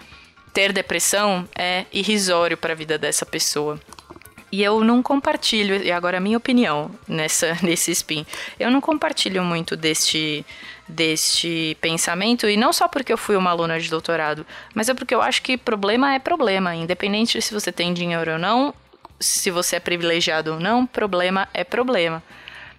ter 0.52 0.72
depressão 0.72 1.48
é 1.56 1.84
irrisório 1.92 2.56
para 2.56 2.72
a 2.72 2.76
vida 2.76 2.98
dessa 2.98 3.24
pessoa. 3.24 3.78
E 4.50 4.62
eu 4.62 4.82
não 4.82 5.02
compartilho, 5.02 5.76
e 5.82 5.92
agora 5.92 6.16
a 6.16 6.20
minha 6.20 6.38
opinião 6.38 6.90
nessa, 7.06 7.56
nesse 7.62 7.90
spin, 7.92 8.24
eu 8.58 8.70
não 8.70 8.80
compartilho 8.80 9.44
muito 9.44 9.76
deste, 9.76 10.44
deste 10.86 11.76
pensamento, 11.80 12.48
e 12.48 12.56
não 12.56 12.72
só 12.72 12.88
porque 12.88 13.12
eu 13.12 13.18
fui 13.18 13.36
uma 13.36 13.50
aluna 13.50 13.78
de 13.78 13.90
doutorado, 13.90 14.46
mas 14.74 14.88
é 14.88 14.94
porque 14.94 15.14
eu 15.14 15.20
acho 15.20 15.42
que 15.42 15.58
problema 15.58 16.14
é 16.14 16.18
problema, 16.18 16.74
independente 16.74 17.40
se 17.42 17.52
você 17.52 17.70
tem 17.70 17.92
dinheiro 17.92 18.32
ou 18.32 18.38
não, 18.38 18.74
se 19.20 19.50
você 19.50 19.76
é 19.76 19.80
privilegiado 19.80 20.54
ou 20.54 20.60
não, 20.60 20.86
problema 20.86 21.48
é 21.52 21.64
problema. 21.64 22.22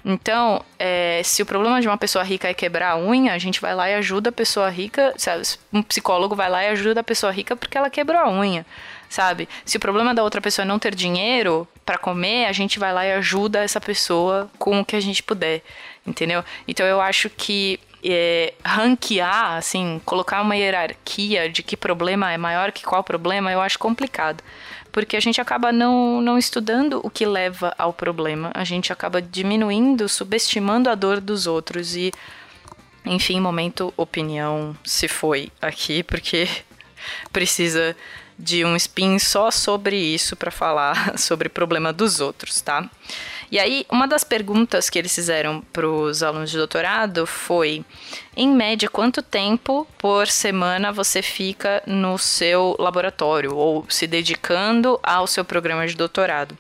Então, 0.04 0.64
é, 0.78 1.22
se 1.24 1.42
o 1.42 1.46
problema 1.46 1.82
de 1.82 1.88
uma 1.88 1.98
pessoa 1.98 2.24
rica 2.24 2.48
é 2.48 2.54
quebrar 2.54 2.92
a 2.92 2.98
unha, 2.98 3.34
a 3.34 3.38
gente 3.38 3.60
vai 3.60 3.76
lá 3.76 3.90
e 3.90 3.96
ajuda 3.96 4.30
a 4.30 4.34
pessoa 4.34 4.70
rica, 4.70 5.14
sabe? 5.18 5.44
Um 5.74 5.84
psicólogo 5.84 6.36
vai 6.36 6.50
lá 6.50 6.64
e 6.64 6.68
ajuda 6.70 7.02
a 7.02 7.04
pessoa 7.04 7.32
rica 7.32 7.56
porque 7.56 7.78
ela 7.78 7.90
quebrou 7.90 8.20
a 8.20 8.30
unha, 8.30 8.66
sabe? 9.10 9.50
Se 9.66 9.78
o 9.78 9.80
problema 9.80 10.14
da 10.14 10.24
outra 10.24 10.40
pessoa 10.40 10.64
é 10.64 10.68
não 10.68 10.80
ter 10.80 10.94
dinheiro 10.96 11.68
para 11.86 11.98
comer, 11.98 12.46
a 12.46 12.52
gente 12.52 12.80
vai 12.80 12.94
lá 12.94 13.06
e 13.06 13.14
ajuda 13.14 13.64
essa 13.64 13.82
pessoa 13.82 14.50
com 14.58 14.80
o 14.80 14.86
que 14.86 14.96
a 14.96 15.02
gente 15.02 15.24
puder, 15.24 15.62
entendeu? 16.06 16.44
Então 16.68 16.86
eu 16.86 17.02
acho 17.02 17.30
que 17.30 17.80
é, 18.04 18.54
ranquear, 18.64 19.58
assim, 19.58 20.00
colocar 20.06 20.42
uma 20.42 20.56
hierarquia 20.56 21.50
de 21.50 21.64
que 21.64 21.76
problema 21.76 22.32
é 22.32 22.38
maior 22.38 22.72
que 22.72 22.84
qual 22.84 23.04
problema, 23.04 23.52
eu 23.52 23.60
acho 23.60 23.78
complicado 23.78 24.44
porque 24.92 25.16
a 25.16 25.20
gente 25.20 25.40
acaba 25.40 25.72
não, 25.72 26.22
não 26.22 26.38
estudando 26.38 27.00
o 27.04 27.10
que 27.10 27.26
leva 27.26 27.74
ao 27.78 27.94
problema, 27.94 28.52
a 28.54 28.64
gente 28.64 28.92
acaba 28.92 29.22
diminuindo, 29.22 30.10
subestimando 30.10 30.90
a 30.90 30.96
dor 30.96 31.22
dos 31.22 31.48
outros 31.48 31.96
e, 31.96 32.12
enfim, 33.06 33.40
momento 33.40 33.94
opinião 33.96 34.76
se 34.84 35.08
foi 35.08 35.52
aqui, 35.62 36.04
porque 36.04 36.48
precisa 37.32 37.96
de 38.40 38.64
um 38.64 38.76
spin 38.78 39.20
só 39.20 39.52
sobre 39.52 39.98
isso 39.98 40.38
para 40.38 40.50
falar 40.50 41.18
sobre 41.20 41.50
o 41.50 41.52
problema 41.52 41.92
dos 41.92 42.22
outros, 42.22 42.62
tá? 42.62 42.90
E 43.52 43.60
aí, 43.60 43.86
uma 43.90 44.08
das 44.08 44.24
perguntas 44.24 44.90
que 44.90 44.98
eles 44.98 45.14
fizeram 45.14 45.60
para 45.74 45.86
os 45.88 46.24
alunos 46.24 46.52
de 46.52 46.58
doutorado 46.58 47.26
foi: 47.26 47.84
em 48.38 48.48
média, 48.48 48.88
quanto 48.88 49.22
tempo 49.22 49.86
por 49.98 50.28
semana 50.28 50.94
você 50.94 51.22
fica 51.22 51.84
no 51.86 52.18
seu 52.18 52.78
laboratório 52.80 53.54
ou 53.56 53.86
se 53.90 54.08
dedicando 54.08 54.98
ao 55.04 55.28
seu 55.28 55.44
programa 55.44 55.86
de 55.86 55.96
doutorado? 55.96 56.58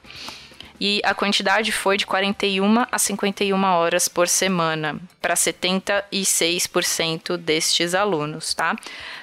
E 0.79 1.01
a 1.03 1.13
quantidade 1.13 1.74
foi 1.74 1.98
de 1.98 2.07
41 2.07 2.86
a 2.89 2.98
51 2.98 3.62
horas 3.63 4.07
por 4.07 4.29
semana 4.29 4.98
para 5.21 5.36
76% 5.36 7.36
destes 7.38 7.93
alunos, 7.93 8.53
tá? 8.53 8.77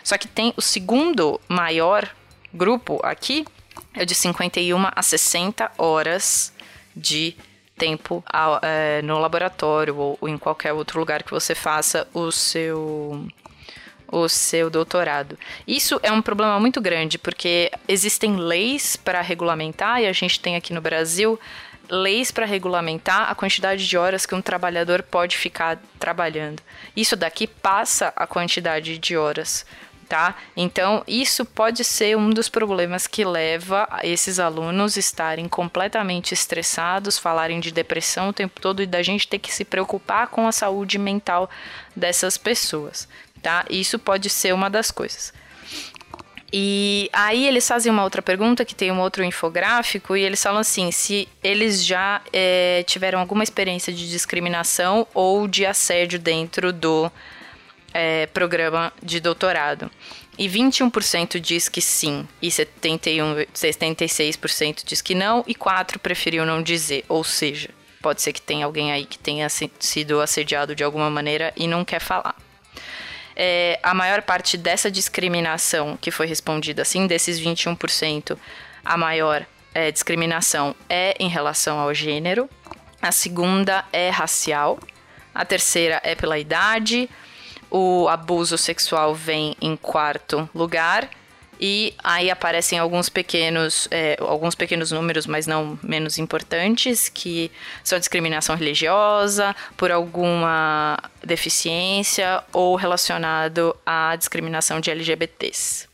Só 0.04 0.18
que 0.18 0.28
tem 0.28 0.52
o 0.56 0.60
segundo 0.60 1.40
maior 1.48 2.06
grupo 2.56 2.98
aqui 3.02 3.44
é 3.94 4.04
de 4.04 4.14
51 4.14 4.88
a 4.94 5.02
60 5.02 5.70
horas 5.78 6.52
de 6.94 7.36
tempo 7.76 8.24
é, 8.62 9.02
no 9.02 9.18
laboratório 9.18 9.96
ou, 9.96 10.18
ou 10.20 10.28
em 10.28 10.38
qualquer 10.38 10.72
outro 10.72 10.98
lugar 10.98 11.22
que 11.22 11.30
você 11.30 11.54
faça 11.54 12.08
o 12.14 12.30
seu 12.32 13.26
o 14.08 14.28
seu 14.28 14.70
doutorado. 14.70 15.36
Isso 15.66 15.98
é 16.00 16.12
um 16.12 16.22
problema 16.22 16.60
muito 16.60 16.80
grande, 16.80 17.18
porque 17.18 17.72
existem 17.88 18.36
leis 18.36 18.94
para 18.94 19.20
regulamentar, 19.20 20.00
e 20.00 20.06
a 20.06 20.12
gente 20.12 20.38
tem 20.38 20.54
aqui 20.54 20.72
no 20.72 20.80
Brasil 20.80 21.38
leis 21.88 22.30
para 22.30 22.46
regulamentar 22.46 23.30
a 23.30 23.34
quantidade 23.34 23.86
de 23.86 23.96
horas 23.96 24.26
que 24.26 24.34
um 24.34 24.42
trabalhador 24.42 25.02
pode 25.02 25.36
ficar 25.36 25.78
trabalhando. 25.98 26.62
Isso 26.96 27.16
daqui 27.16 27.46
passa 27.46 28.12
a 28.16 28.26
quantidade 28.26 28.98
de 28.98 29.16
horas 29.16 29.64
tá? 30.08 30.36
Então, 30.56 31.02
isso 31.06 31.44
pode 31.44 31.84
ser 31.84 32.16
um 32.16 32.30
dos 32.30 32.48
problemas 32.48 33.06
que 33.06 33.24
leva 33.24 33.88
esses 34.02 34.38
alunos 34.38 34.96
estarem 34.96 35.48
completamente 35.48 36.32
estressados, 36.32 37.18
falarem 37.18 37.60
de 37.60 37.70
depressão 37.70 38.28
o 38.28 38.32
tempo 38.32 38.60
todo 38.60 38.82
e 38.82 38.86
da 38.86 39.02
gente 39.02 39.28
ter 39.28 39.38
que 39.38 39.52
se 39.52 39.64
preocupar 39.64 40.28
com 40.28 40.46
a 40.46 40.52
saúde 40.52 40.98
mental 40.98 41.50
dessas 41.94 42.38
pessoas, 42.38 43.08
tá? 43.42 43.64
Isso 43.68 43.98
pode 43.98 44.30
ser 44.30 44.54
uma 44.54 44.70
das 44.70 44.90
coisas. 44.90 45.32
E 46.52 47.10
aí 47.12 47.46
eles 47.46 47.66
fazem 47.66 47.90
uma 47.90 48.04
outra 48.04 48.22
pergunta, 48.22 48.64
que 48.64 48.74
tem 48.74 48.92
um 48.92 49.00
outro 49.00 49.24
infográfico, 49.24 50.16
e 50.16 50.22
eles 50.22 50.42
falam 50.42 50.60
assim, 50.60 50.92
se 50.92 51.28
eles 51.42 51.84
já 51.84 52.22
é, 52.32 52.84
tiveram 52.86 53.18
alguma 53.18 53.42
experiência 53.42 53.92
de 53.92 54.08
discriminação 54.08 55.06
ou 55.12 55.48
de 55.48 55.66
assédio 55.66 56.18
dentro 56.18 56.72
do 56.72 57.10
é, 57.96 58.26
programa 58.26 58.92
de 59.02 59.20
doutorado. 59.20 59.90
E 60.38 60.46
21% 60.46 61.40
diz 61.40 61.66
que 61.66 61.80
sim, 61.80 62.28
e 62.42 62.50
71, 62.50 63.46
76% 63.54 64.82
diz 64.84 65.00
que 65.00 65.14
não, 65.14 65.42
e 65.46 65.54
4% 65.54 65.98
preferiu 65.98 66.44
não 66.44 66.62
dizer. 66.62 67.06
Ou 67.08 67.24
seja, 67.24 67.70
pode 68.02 68.20
ser 68.20 68.34
que 68.34 68.42
tenha 68.42 68.66
alguém 68.66 68.92
aí 68.92 69.06
que 69.06 69.18
tenha 69.18 69.48
sido 69.48 70.20
assediado 70.20 70.74
de 70.74 70.84
alguma 70.84 71.08
maneira 71.08 71.54
e 71.56 71.66
não 71.66 71.86
quer 71.86 72.00
falar. 72.00 72.36
É, 73.34 73.80
a 73.82 73.94
maior 73.94 74.20
parte 74.20 74.58
dessa 74.58 74.90
discriminação 74.90 75.96
que 75.98 76.10
foi 76.10 76.26
respondida 76.26 76.82
assim, 76.82 77.06
desses 77.06 77.40
21%, 77.40 78.36
a 78.84 78.96
maior 78.98 79.46
é, 79.74 79.90
discriminação 79.90 80.76
é 80.86 81.16
em 81.18 81.28
relação 81.28 81.78
ao 81.78 81.94
gênero, 81.94 82.48
a 83.00 83.10
segunda 83.10 83.86
é 83.90 84.10
racial, 84.10 84.78
a 85.34 85.44
terceira 85.46 85.98
é 86.02 86.14
pela 86.14 86.38
idade, 86.38 87.08
o 87.70 88.08
abuso 88.08 88.56
sexual 88.56 89.14
vem 89.14 89.56
em 89.60 89.76
quarto 89.76 90.48
lugar. 90.54 91.08
E 91.58 91.94
aí 92.04 92.30
aparecem 92.30 92.78
alguns 92.78 93.08
pequenos, 93.08 93.88
é, 93.90 94.16
alguns 94.20 94.54
pequenos 94.54 94.92
números, 94.92 95.26
mas 95.26 95.46
não 95.46 95.78
menos 95.82 96.18
importantes, 96.18 97.08
que 97.08 97.50
são 97.82 97.98
discriminação 97.98 98.56
religiosa, 98.56 99.56
por 99.76 99.90
alguma 99.90 100.98
deficiência 101.24 102.42
ou 102.52 102.76
relacionado 102.76 103.74
à 103.86 104.14
discriminação 104.16 104.80
de 104.80 104.90
LGBTs. 104.90 105.88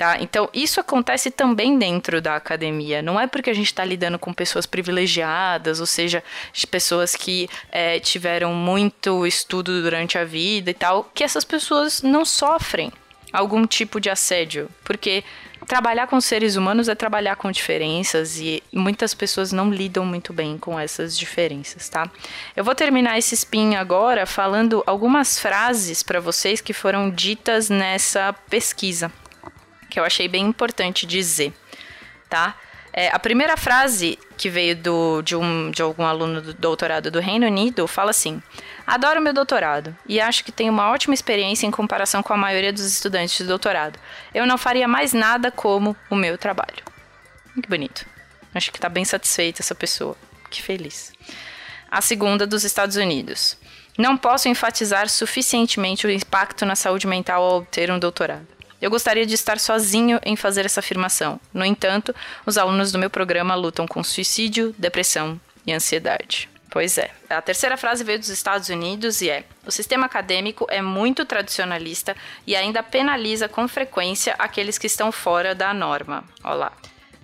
Tá? 0.00 0.16
Então, 0.18 0.48
isso 0.54 0.80
acontece 0.80 1.30
também 1.30 1.78
dentro 1.78 2.22
da 2.22 2.34
academia. 2.34 3.02
Não 3.02 3.20
é 3.20 3.26
porque 3.26 3.50
a 3.50 3.54
gente 3.54 3.66
está 3.66 3.84
lidando 3.84 4.18
com 4.18 4.32
pessoas 4.32 4.64
privilegiadas, 4.64 5.78
ou 5.78 5.84
seja, 5.84 6.24
pessoas 6.70 7.14
que 7.14 7.50
é, 7.70 8.00
tiveram 8.00 8.54
muito 8.54 9.26
estudo 9.26 9.82
durante 9.82 10.16
a 10.16 10.24
vida 10.24 10.70
e 10.70 10.72
tal, 10.72 11.04
que 11.14 11.22
essas 11.22 11.44
pessoas 11.44 12.00
não 12.00 12.24
sofrem 12.24 12.90
algum 13.30 13.66
tipo 13.66 14.00
de 14.00 14.08
assédio. 14.08 14.70
Porque 14.84 15.22
trabalhar 15.66 16.06
com 16.06 16.18
seres 16.18 16.56
humanos 16.56 16.88
é 16.88 16.94
trabalhar 16.94 17.36
com 17.36 17.50
diferenças 17.50 18.38
e 18.38 18.62
muitas 18.72 19.12
pessoas 19.12 19.52
não 19.52 19.70
lidam 19.70 20.06
muito 20.06 20.32
bem 20.32 20.56
com 20.56 20.80
essas 20.80 21.14
diferenças, 21.14 21.90
tá? 21.90 22.10
Eu 22.56 22.64
vou 22.64 22.74
terminar 22.74 23.18
esse 23.18 23.34
spin 23.34 23.74
agora 23.74 24.24
falando 24.24 24.82
algumas 24.86 25.38
frases 25.38 26.02
para 26.02 26.20
vocês 26.20 26.58
que 26.62 26.72
foram 26.72 27.10
ditas 27.10 27.68
nessa 27.68 28.32
pesquisa 28.48 29.12
que 29.90 30.00
eu 30.00 30.04
achei 30.04 30.28
bem 30.28 30.46
importante 30.46 31.04
dizer, 31.04 31.52
tá? 32.28 32.56
É, 32.92 33.08
a 33.08 33.18
primeira 33.18 33.56
frase 33.56 34.18
que 34.36 34.50
veio 34.50 34.74
do, 34.74 35.22
de, 35.22 35.36
um, 35.36 35.70
de 35.70 35.80
algum 35.80 36.04
aluno 36.04 36.42
do 36.42 36.54
doutorado 36.54 37.10
do 37.10 37.20
Reino 37.20 37.46
Unido 37.46 37.86
fala 37.86 38.10
assim: 38.10 38.42
Adoro 38.86 39.20
meu 39.20 39.32
doutorado 39.32 39.96
e 40.08 40.20
acho 40.20 40.44
que 40.44 40.50
tenho 40.50 40.72
uma 40.72 40.90
ótima 40.90 41.14
experiência 41.14 41.66
em 41.66 41.70
comparação 41.70 42.22
com 42.22 42.32
a 42.32 42.36
maioria 42.36 42.72
dos 42.72 42.84
estudantes 42.84 43.36
de 43.36 43.44
doutorado. 43.44 43.98
Eu 44.34 44.46
não 44.46 44.58
faria 44.58 44.88
mais 44.88 45.12
nada 45.12 45.52
como 45.52 45.96
o 46.10 46.16
meu 46.16 46.36
trabalho. 46.36 46.82
Que 47.54 47.68
bonito. 47.68 48.04
Acho 48.52 48.72
que 48.72 48.78
está 48.78 48.88
bem 48.88 49.04
satisfeita 49.04 49.62
essa 49.62 49.74
pessoa. 49.74 50.16
Que 50.50 50.60
feliz. 50.60 51.12
A 51.88 52.00
segunda 52.00 52.46
dos 52.46 52.64
Estados 52.64 52.96
Unidos. 52.96 53.56
Não 53.96 54.16
posso 54.16 54.48
enfatizar 54.48 55.08
suficientemente 55.08 56.06
o 56.06 56.10
impacto 56.10 56.64
na 56.64 56.74
saúde 56.74 57.06
mental 57.06 57.42
ao 57.42 57.58
obter 57.58 57.90
um 57.90 57.98
doutorado. 57.98 58.59
Eu 58.80 58.90
gostaria 58.90 59.26
de 59.26 59.34
estar 59.34 59.58
sozinho 59.58 60.18
em 60.24 60.36
fazer 60.36 60.64
essa 60.64 60.80
afirmação. 60.80 61.38
No 61.52 61.64
entanto, 61.64 62.14
os 62.46 62.56
alunos 62.56 62.90
do 62.90 62.98
meu 62.98 63.10
programa 63.10 63.54
lutam 63.54 63.86
com 63.86 64.02
suicídio, 64.02 64.74
depressão 64.78 65.38
e 65.66 65.72
ansiedade. 65.72 66.48
Pois 66.70 66.96
é. 66.96 67.10
A 67.28 67.42
terceira 67.42 67.76
frase 67.76 68.04
veio 68.04 68.18
dos 68.18 68.28
Estados 68.28 68.68
Unidos 68.68 69.20
e 69.20 69.28
é: 69.28 69.44
O 69.66 69.72
sistema 69.72 70.06
acadêmico 70.06 70.66
é 70.70 70.80
muito 70.80 71.24
tradicionalista 71.24 72.16
e 72.46 72.54
ainda 72.54 72.82
penaliza 72.82 73.48
com 73.48 73.66
frequência 73.66 74.34
aqueles 74.38 74.78
que 74.78 74.86
estão 74.86 75.10
fora 75.10 75.54
da 75.54 75.74
norma. 75.74 76.24
Olá. 76.44 76.72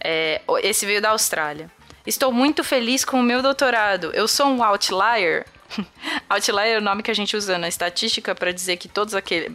É, 0.03 0.43
esse 0.63 0.85
veio 0.85 1.01
da 1.01 1.11
Austrália. 1.11 1.71
Estou 2.05 2.33
muito 2.33 2.63
feliz 2.63 3.05
com 3.05 3.19
o 3.21 3.23
meu 3.23 3.41
doutorado. 3.41 4.11
Eu 4.15 4.29
sou 4.29 4.47
um 4.47 4.63
outlier. 4.63 5.47
outlier 6.29 6.77
é 6.77 6.79
o 6.79 6.83
nome 6.83 7.03
que 7.03 7.11
a 7.11 7.15
gente 7.15 7.37
usa 7.37 7.57
na 7.57 7.69
estatística 7.69 8.35
para 8.35 8.53
dizer 8.53 8.77
que 8.77 8.89
todos 8.89 9.15
aqueles. 9.15 9.53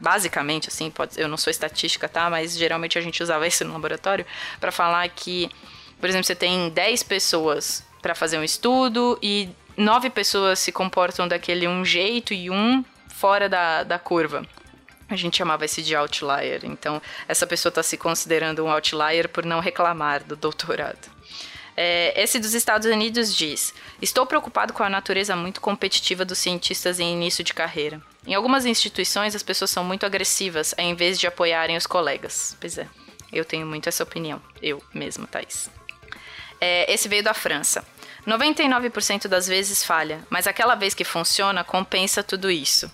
Basicamente, 0.00 0.68
assim, 0.68 0.90
pode, 0.90 1.20
eu 1.20 1.28
não 1.28 1.36
sou 1.36 1.50
estatística, 1.50 2.08
tá? 2.08 2.30
Mas 2.30 2.56
geralmente 2.56 2.98
a 2.98 3.00
gente 3.00 3.22
usava 3.22 3.46
isso 3.46 3.64
no 3.64 3.72
laboratório 3.72 4.24
para 4.60 4.70
falar 4.70 5.08
que, 5.08 5.50
por 6.00 6.08
exemplo, 6.08 6.24
você 6.24 6.34
tem 6.34 6.70
10 6.70 7.02
pessoas 7.02 7.84
para 8.00 8.14
fazer 8.14 8.38
um 8.38 8.44
estudo 8.44 9.18
e 9.22 9.48
nove 9.76 10.10
pessoas 10.10 10.58
se 10.58 10.72
comportam 10.72 11.26
daquele 11.26 11.66
um 11.66 11.84
jeito 11.84 12.32
e 12.32 12.50
um 12.50 12.84
fora 13.08 13.48
da, 13.48 13.82
da 13.82 13.98
curva. 13.98 14.46
A 15.08 15.16
gente 15.16 15.38
chamava 15.38 15.64
esse 15.64 15.82
de 15.82 15.96
outlier. 15.96 16.60
Então, 16.64 17.00
essa 17.26 17.46
pessoa 17.46 17.70
está 17.70 17.82
se 17.82 17.96
considerando 17.96 18.64
um 18.64 18.70
outlier 18.70 19.28
por 19.28 19.44
não 19.44 19.58
reclamar 19.58 20.22
do 20.22 20.36
doutorado. 20.36 21.10
É, 21.76 22.12
esse 22.20 22.38
dos 22.38 22.54
Estados 22.54 22.86
Unidos 22.86 23.34
diz: 23.34 23.72
Estou 24.02 24.26
preocupado 24.26 24.72
com 24.72 24.82
a 24.82 24.90
natureza 24.90 25.34
muito 25.34 25.60
competitiva 25.60 26.24
dos 26.24 26.38
cientistas 26.38 27.00
em 27.00 27.12
início 27.12 27.42
de 27.42 27.54
carreira. 27.54 28.02
Em 28.28 28.34
algumas 28.34 28.66
instituições, 28.66 29.34
as 29.34 29.42
pessoas 29.42 29.70
são 29.70 29.82
muito 29.82 30.04
agressivas, 30.04 30.74
em 30.76 30.94
vez 30.94 31.18
de 31.18 31.26
apoiarem 31.26 31.78
os 31.78 31.86
colegas. 31.86 32.54
Pois 32.60 32.76
é, 32.76 32.86
eu 33.32 33.42
tenho 33.42 33.66
muito 33.66 33.88
essa 33.88 34.02
opinião. 34.02 34.38
Eu 34.60 34.82
mesma, 34.92 35.26
Thaís. 35.26 35.70
É, 36.60 36.92
esse 36.92 37.08
veio 37.08 37.22
da 37.22 37.32
França. 37.32 37.82
99% 38.26 39.28
das 39.28 39.48
vezes 39.48 39.82
falha, 39.82 40.22
mas 40.28 40.46
aquela 40.46 40.74
vez 40.74 40.92
que 40.92 41.04
funciona 41.04 41.64
compensa 41.64 42.22
tudo 42.22 42.50
isso 42.50 42.90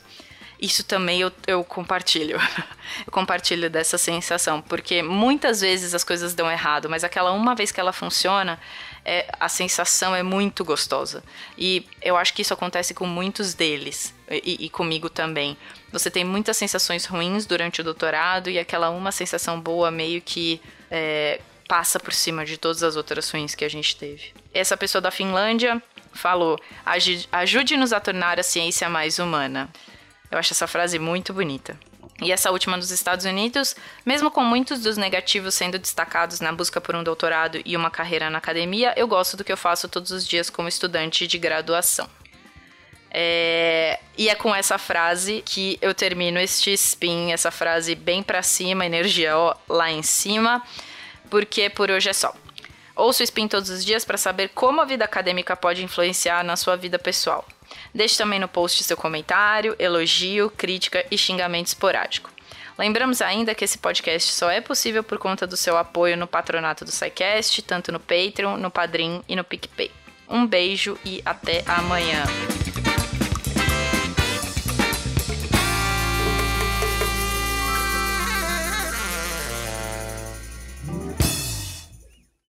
isso 0.64 0.84
também 0.84 1.20
eu, 1.20 1.32
eu 1.46 1.62
compartilho. 1.62 2.38
eu 3.06 3.12
compartilho 3.12 3.68
dessa 3.68 3.98
sensação, 3.98 4.60
porque 4.62 5.02
muitas 5.02 5.60
vezes 5.60 5.94
as 5.94 6.04
coisas 6.04 6.34
dão 6.34 6.50
errado, 6.50 6.88
mas 6.88 7.04
aquela 7.04 7.32
uma 7.32 7.54
vez 7.54 7.70
que 7.70 7.80
ela 7.80 7.92
funciona, 7.92 8.58
é, 9.04 9.26
a 9.38 9.48
sensação 9.48 10.14
é 10.14 10.22
muito 10.22 10.64
gostosa. 10.64 11.22
E 11.58 11.86
eu 12.00 12.16
acho 12.16 12.32
que 12.32 12.42
isso 12.42 12.54
acontece 12.54 12.94
com 12.94 13.06
muitos 13.06 13.54
deles, 13.54 14.14
e, 14.30 14.66
e 14.66 14.70
comigo 14.70 15.08
também. 15.10 15.56
Você 15.92 16.10
tem 16.10 16.24
muitas 16.24 16.56
sensações 16.56 17.04
ruins 17.04 17.46
durante 17.46 17.80
o 17.80 17.84
doutorado, 17.84 18.48
e 18.48 18.58
aquela 18.58 18.90
uma 18.90 19.12
sensação 19.12 19.60
boa 19.60 19.90
meio 19.90 20.20
que. 20.22 20.60
É, 20.90 21.40
passa 21.66 21.98
por 21.98 22.12
cima 22.12 22.44
de 22.44 22.58
todas 22.58 22.82
as 22.82 22.94
outras 22.94 23.30
ruins 23.30 23.54
que 23.54 23.64
a 23.64 23.70
gente 23.70 23.96
teve. 23.96 24.32
Essa 24.52 24.76
pessoa 24.76 25.00
da 25.00 25.10
Finlândia 25.10 25.82
falou: 26.12 26.58
ajude-nos 27.32 27.92
a 27.92 28.00
tornar 28.00 28.38
a 28.38 28.42
ciência 28.42 28.88
mais 28.88 29.18
humana. 29.18 29.68
Eu 30.30 30.38
acho 30.38 30.52
essa 30.52 30.66
frase 30.66 30.98
muito 30.98 31.32
bonita. 31.32 31.78
E 32.22 32.30
essa 32.30 32.50
última 32.50 32.78
dos 32.78 32.90
Estados 32.90 33.24
Unidos, 33.24 33.74
mesmo 34.06 34.30
com 34.30 34.42
muitos 34.42 34.80
dos 34.80 34.96
negativos 34.96 35.54
sendo 35.54 35.78
destacados 35.78 36.40
na 36.40 36.52
busca 36.52 36.80
por 36.80 36.94
um 36.94 37.02
doutorado 37.02 37.60
e 37.64 37.76
uma 37.76 37.90
carreira 37.90 38.30
na 38.30 38.38
academia, 38.38 38.94
eu 38.96 39.08
gosto 39.08 39.36
do 39.36 39.44
que 39.44 39.52
eu 39.52 39.56
faço 39.56 39.88
todos 39.88 40.12
os 40.12 40.26
dias 40.26 40.48
como 40.48 40.68
estudante 40.68 41.26
de 41.26 41.38
graduação. 41.38 42.08
É... 43.10 43.98
E 44.16 44.28
é 44.28 44.34
com 44.34 44.54
essa 44.54 44.78
frase 44.78 45.42
que 45.44 45.76
eu 45.82 45.92
termino 45.92 46.38
este 46.38 46.72
spin, 46.72 47.32
essa 47.32 47.50
frase 47.50 47.96
bem 47.96 48.22
para 48.22 48.42
cima, 48.42 48.86
energia 48.86 49.36
ó, 49.36 49.56
lá 49.68 49.90
em 49.90 50.02
cima, 50.02 50.62
porque 51.28 51.68
por 51.68 51.90
hoje 51.90 52.10
é 52.10 52.12
só. 52.12 52.32
Ouço 52.94 53.22
o 53.22 53.24
spin 53.24 53.48
todos 53.48 53.70
os 53.70 53.84
dias 53.84 54.04
para 54.04 54.16
saber 54.16 54.50
como 54.50 54.80
a 54.80 54.84
vida 54.84 55.04
acadêmica 55.04 55.56
pode 55.56 55.82
influenciar 55.82 56.44
na 56.44 56.54
sua 56.54 56.76
vida 56.76 56.96
pessoal. 56.96 57.44
Deixe 57.94 58.16
também 58.16 58.38
no 58.38 58.48
post 58.48 58.82
seu 58.82 58.96
comentário, 58.96 59.76
elogio, 59.78 60.50
crítica 60.50 61.04
e 61.10 61.18
xingamento 61.18 61.68
esporádico. 61.68 62.30
Lembramos 62.76 63.22
ainda 63.22 63.54
que 63.54 63.64
esse 63.64 63.78
podcast 63.78 64.32
só 64.32 64.50
é 64.50 64.60
possível 64.60 65.04
por 65.04 65.18
conta 65.18 65.46
do 65.46 65.56
seu 65.56 65.76
apoio 65.76 66.16
no 66.16 66.26
patronato 66.26 66.84
do 66.84 66.90
SciCast, 66.90 67.62
tanto 67.62 67.92
no 67.92 68.00
Patreon, 68.00 68.56
no 68.56 68.70
Padrim 68.70 69.22
e 69.28 69.36
no 69.36 69.44
PicPay. 69.44 69.90
Um 70.28 70.46
beijo 70.46 70.98
e 71.04 71.22
até 71.24 71.62
amanhã. 71.66 72.24